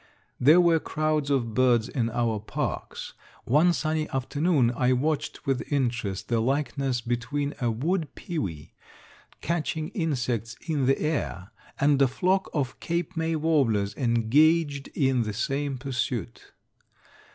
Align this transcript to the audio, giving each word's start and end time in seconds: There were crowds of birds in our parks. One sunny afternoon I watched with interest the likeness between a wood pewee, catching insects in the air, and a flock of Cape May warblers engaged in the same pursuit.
There 0.39 0.59
were 0.59 0.79
crowds 0.79 1.29
of 1.29 1.53
birds 1.53 1.87
in 1.87 2.09
our 2.09 2.39
parks. 2.39 3.13
One 3.45 3.71
sunny 3.71 4.09
afternoon 4.09 4.71
I 4.75 4.93
watched 4.93 5.45
with 5.45 5.71
interest 5.71 6.27
the 6.27 6.39
likeness 6.39 7.01
between 7.01 7.53
a 7.61 7.69
wood 7.69 8.15
pewee, 8.15 8.73
catching 9.41 9.89
insects 9.89 10.57
in 10.67 10.87
the 10.87 10.99
air, 10.99 11.51
and 11.79 12.01
a 12.01 12.07
flock 12.07 12.49
of 12.51 12.79
Cape 12.79 13.15
May 13.15 13.35
warblers 13.35 13.95
engaged 13.95 14.87
in 14.95 15.21
the 15.21 15.33
same 15.33 15.77
pursuit. 15.77 16.51